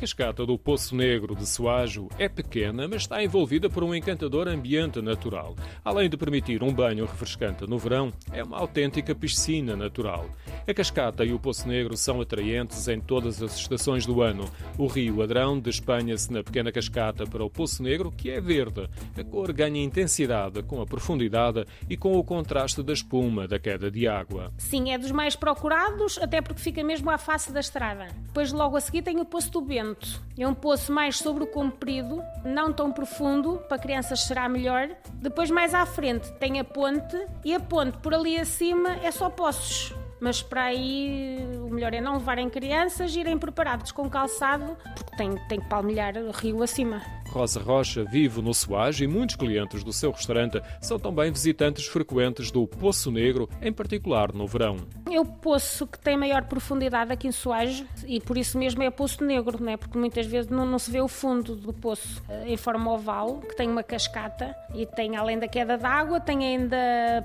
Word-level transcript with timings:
cascata 0.00 0.46
do 0.46 0.58
Poço 0.58 0.96
Negro 0.96 1.36
de 1.36 1.46
Soajo 1.46 2.08
é 2.18 2.26
pequena, 2.26 2.88
mas 2.88 3.02
está 3.02 3.22
envolvida 3.22 3.68
por 3.68 3.84
um 3.84 3.94
encantador 3.94 4.48
ambiente 4.48 5.02
natural. 5.02 5.54
Além 5.84 6.08
de 6.08 6.16
permitir 6.16 6.62
um 6.62 6.72
banho 6.72 7.04
refrescante 7.04 7.66
no 7.68 7.78
verão, 7.78 8.10
é 8.32 8.42
uma 8.42 8.56
autêntica 8.56 9.14
piscina 9.14 9.76
natural. 9.76 10.30
A 10.70 10.74
cascata 10.74 11.24
e 11.24 11.32
o 11.32 11.38
Poço 11.40 11.66
Negro 11.66 11.96
são 11.96 12.20
atraentes 12.20 12.86
em 12.86 13.00
todas 13.00 13.42
as 13.42 13.56
estações 13.56 14.06
do 14.06 14.22
ano. 14.22 14.48
O 14.78 14.86
rio 14.86 15.20
Adrão 15.20 15.58
despenha-se 15.58 16.32
na 16.32 16.44
pequena 16.44 16.70
cascata 16.70 17.26
para 17.26 17.44
o 17.44 17.50
Poço 17.50 17.82
Negro, 17.82 18.12
que 18.12 18.30
é 18.30 18.40
verde. 18.40 18.88
A 19.18 19.24
cor 19.24 19.52
ganha 19.52 19.82
intensidade 19.82 20.62
com 20.62 20.80
a 20.80 20.86
profundidade 20.86 21.66
e 21.88 21.96
com 21.96 22.16
o 22.16 22.22
contraste 22.22 22.84
da 22.84 22.92
espuma 22.92 23.48
da 23.48 23.58
queda 23.58 23.90
de 23.90 24.06
água. 24.06 24.52
Sim, 24.58 24.92
é 24.92 24.98
dos 24.98 25.10
mais 25.10 25.34
procurados, 25.34 26.18
até 26.18 26.40
porque 26.40 26.62
fica 26.62 26.84
mesmo 26.84 27.10
à 27.10 27.18
face 27.18 27.50
da 27.50 27.58
estrada. 27.58 28.06
Depois, 28.26 28.52
logo 28.52 28.76
a 28.76 28.80
seguir, 28.80 29.02
tem 29.02 29.18
o 29.18 29.24
Poço 29.24 29.50
do 29.50 29.60
Bento. 29.60 30.22
É 30.38 30.46
um 30.46 30.54
poço 30.54 30.92
mais 30.92 31.18
sobre 31.18 31.42
o 31.42 31.48
comprido, 31.48 32.22
não 32.44 32.72
tão 32.72 32.92
profundo, 32.92 33.60
para 33.68 33.76
crianças 33.76 34.20
será 34.20 34.48
melhor. 34.48 34.88
Depois, 35.14 35.50
mais 35.50 35.74
à 35.74 35.84
frente, 35.84 36.30
tem 36.34 36.60
a 36.60 36.64
ponte 36.64 37.16
e 37.44 37.52
a 37.52 37.58
ponte 37.58 37.98
por 37.98 38.14
ali 38.14 38.38
acima 38.38 38.90
é 39.02 39.10
só 39.10 39.28
poços 39.28 39.98
mas 40.20 40.42
para 40.42 40.64
aí 40.64 41.38
o 41.62 41.70
melhor 41.70 41.94
é 41.94 42.00
não 42.00 42.14
levarem 42.14 42.48
crianças, 42.48 43.14
irem 43.16 43.38
preparados 43.38 43.92
com 43.92 44.08
calçado, 44.08 44.76
porque 44.94 45.16
tem, 45.16 45.36
tem 45.48 45.60
que 45.60 45.68
palmilhar 45.68 46.16
o 46.16 46.30
rio 46.30 46.62
acima. 46.62 47.02
Rosa 47.30 47.60
Rocha 47.60 48.04
vive 48.04 48.42
no 48.42 48.52
Soage 48.52 49.04
e 49.04 49.06
muitos 49.06 49.36
clientes 49.36 49.84
do 49.84 49.92
seu 49.92 50.10
restaurante 50.10 50.60
são 50.80 50.98
também 50.98 51.30
visitantes 51.30 51.86
frequentes 51.86 52.50
do 52.50 52.66
Poço 52.66 53.10
Negro, 53.10 53.48
em 53.62 53.72
particular 53.72 54.32
no 54.32 54.48
verão. 54.48 54.78
É 55.08 55.20
o 55.20 55.24
poço 55.24 55.86
que 55.86 55.98
tem 55.98 56.16
maior 56.16 56.44
profundidade 56.44 57.12
aqui 57.12 57.28
em 57.28 57.32
Soage 57.32 57.86
e 58.04 58.20
por 58.20 58.36
isso 58.36 58.58
mesmo 58.58 58.82
é 58.82 58.90
Poço 58.90 59.24
Negro, 59.24 59.62
né? 59.62 59.76
porque 59.76 59.96
muitas 59.96 60.26
vezes 60.26 60.50
não, 60.50 60.66
não 60.66 60.78
se 60.78 60.90
vê 60.90 61.00
o 61.00 61.08
fundo 61.08 61.54
do 61.54 61.72
poço 61.72 62.20
eh, 62.28 62.48
em 62.48 62.56
forma 62.56 62.92
oval, 62.92 63.38
que 63.40 63.54
tem 63.56 63.68
uma 63.70 63.82
cascata 63.82 64.54
e 64.74 64.84
tem 64.84 65.16
além 65.16 65.38
da 65.38 65.46
queda 65.46 65.78
d'água, 65.78 66.20
tem 66.20 66.44
ainda 66.44 66.76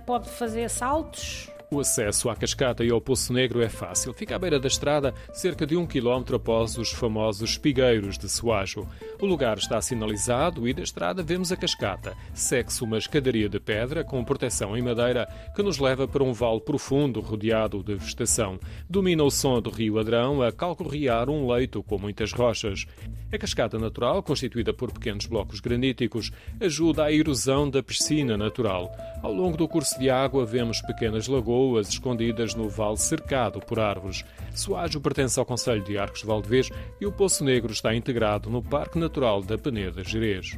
pode 0.05 0.29
fazer 0.29 0.69
saltos, 0.69 1.49
o 1.71 1.79
acesso 1.79 2.29
à 2.29 2.35
cascata 2.35 2.83
e 2.83 2.91
ao 2.91 3.01
Poço 3.01 3.33
Negro 3.33 3.61
é 3.61 3.69
fácil. 3.69 4.13
Fica 4.13 4.35
à 4.35 4.39
beira 4.39 4.59
da 4.59 4.67
estrada, 4.67 5.13
cerca 5.33 5.65
de 5.65 5.75
um 5.75 5.85
quilómetro 5.85 6.35
após 6.35 6.77
os 6.77 6.91
famosos 6.91 7.51
espigueiros 7.51 8.17
de 8.17 8.29
Soajo. 8.29 8.87
O 9.19 9.25
lugar 9.25 9.57
está 9.57 9.81
sinalizado 9.81 10.67
e 10.67 10.73
da 10.73 10.83
estrada 10.83 11.23
vemos 11.23 11.51
a 11.51 11.57
cascata. 11.57 12.15
Segue-se 12.33 12.83
uma 12.83 12.97
escadaria 12.97 13.49
de 13.49 13.59
pedra 13.59 14.03
com 14.03 14.23
proteção 14.23 14.77
em 14.77 14.81
madeira 14.81 15.27
que 15.55 15.63
nos 15.63 15.79
leva 15.79 16.07
para 16.07 16.23
um 16.23 16.33
vale 16.33 16.61
profundo 16.61 17.19
rodeado 17.19 17.83
de 17.83 17.95
vegetação. 17.95 18.59
Domina 18.89 19.23
o 19.23 19.31
som 19.31 19.61
do 19.61 19.69
rio 19.69 19.99
Adrão 19.99 20.41
a 20.41 20.51
calcorrear 20.51 21.29
um 21.29 21.51
leito 21.51 21.81
com 21.83 21.97
muitas 21.97 22.31
rochas. 22.31 22.85
A 23.31 23.37
cascata 23.37 23.77
natural, 23.77 24.21
constituída 24.23 24.73
por 24.73 24.91
pequenos 24.91 25.25
blocos 25.25 25.59
graníticos, 25.59 26.31
ajuda 26.59 27.05
à 27.05 27.11
erosão 27.11 27.69
da 27.69 27.83
piscina 27.83 28.37
natural. 28.37 28.89
Ao 29.21 29.33
longo 29.33 29.57
do 29.57 29.67
curso 29.67 29.97
de 29.99 30.09
água 30.09 30.45
vemos 30.45 30.81
pequenas 30.81 31.27
lagoas 31.55 31.87
escondidas 31.87 32.53
no 32.53 32.67
vale 32.67 32.97
cercado 32.97 33.59
por 33.59 33.79
árvores. 33.79 34.25
Soajo 34.53 34.99
pertence 34.99 35.39
ao 35.39 35.45
Conselho 35.45 35.83
de 35.83 35.97
Arcos 35.97 36.19
de 36.19 36.27
Valdevez 36.27 36.69
e 36.99 37.05
o 37.05 37.11
Poço 37.11 37.43
Negro 37.43 37.71
está 37.71 37.95
integrado 37.95 38.49
no 38.49 38.61
Parque 38.61 38.99
Natural 38.99 39.41
da 39.41 39.57
Peneda 39.57 40.03
Gerês. 40.03 40.57